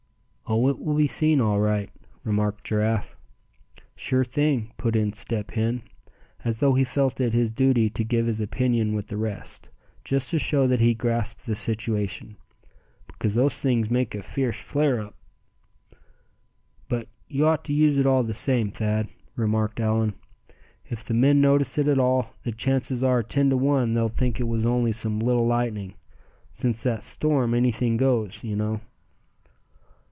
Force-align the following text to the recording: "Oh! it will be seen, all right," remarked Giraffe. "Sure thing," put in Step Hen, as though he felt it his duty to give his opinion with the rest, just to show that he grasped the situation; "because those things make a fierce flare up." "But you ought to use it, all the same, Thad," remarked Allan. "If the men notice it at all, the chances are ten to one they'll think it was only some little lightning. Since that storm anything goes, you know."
"Oh! 0.53 0.67
it 0.67 0.79
will 0.79 0.95
be 0.97 1.07
seen, 1.07 1.39
all 1.39 1.61
right," 1.61 1.89
remarked 2.25 2.65
Giraffe. 2.65 3.15
"Sure 3.95 4.25
thing," 4.25 4.73
put 4.75 4.97
in 4.97 5.13
Step 5.13 5.51
Hen, 5.51 5.81
as 6.43 6.59
though 6.59 6.73
he 6.73 6.83
felt 6.83 7.21
it 7.21 7.33
his 7.33 7.53
duty 7.53 7.89
to 7.91 8.03
give 8.03 8.25
his 8.25 8.41
opinion 8.41 8.93
with 8.93 9.07
the 9.07 9.15
rest, 9.15 9.69
just 10.03 10.29
to 10.31 10.39
show 10.39 10.67
that 10.67 10.81
he 10.81 10.93
grasped 10.93 11.45
the 11.45 11.55
situation; 11.55 12.35
"because 13.07 13.35
those 13.35 13.55
things 13.61 13.89
make 13.89 14.13
a 14.13 14.21
fierce 14.21 14.57
flare 14.59 14.99
up." 14.99 15.15
"But 16.89 17.07
you 17.29 17.47
ought 17.47 17.63
to 17.63 17.73
use 17.73 17.97
it, 17.97 18.05
all 18.05 18.23
the 18.23 18.33
same, 18.33 18.71
Thad," 18.71 19.07
remarked 19.37 19.79
Allan. 19.79 20.15
"If 20.83 21.05
the 21.05 21.13
men 21.13 21.39
notice 21.39 21.77
it 21.77 21.87
at 21.87 21.97
all, 21.97 22.35
the 22.43 22.51
chances 22.51 23.05
are 23.05 23.23
ten 23.23 23.49
to 23.51 23.55
one 23.57 23.93
they'll 23.93 24.09
think 24.09 24.41
it 24.41 24.47
was 24.49 24.65
only 24.65 24.91
some 24.91 25.21
little 25.21 25.47
lightning. 25.47 25.93
Since 26.51 26.83
that 26.83 27.03
storm 27.03 27.53
anything 27.53 27.95
goes, 27.95 28.43
you 28.43 28.57
know." 28.57 28.81